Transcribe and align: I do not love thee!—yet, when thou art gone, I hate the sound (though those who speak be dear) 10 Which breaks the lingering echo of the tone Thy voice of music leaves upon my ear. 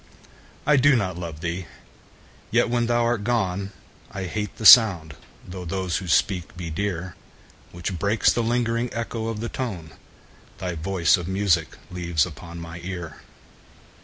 I 0.65 0.77
do 0.77 0.95
not 0.95 1.15
love 1.15 1.41
thee!—yet, 1.41 2.71
when 2.71 2.87
thou 2.87 3.03
art 3.03 3.23
gone, 3.23 3.71
I 4.09 4.23
hate 4.23 4.55
the 4.57 4.65
sound 4.65 5.15
(though 5.47 5.63
those 5.63 5.97
who 5.97 6.07
speak 6.07 6.57
be 6.57 6.71
dear) 6.71 7.13
10 7.69 7.71
Which 7.71 7.99
breaks 7.99 8.33
the 8.33 8.41
lingering 8.41 8.91
echo 8.93 9.27
of 9.27 9.41
the 9.41 9.49
tone 9.49 9.91
Thy 10.57 10.73
voice 10.73 11.17
of 11.17 11.27
music 11.27 11.77
leaves 11.91 12.25
upon 12.25 12.59
my 12.59 12.79
ear. 12.83 13.17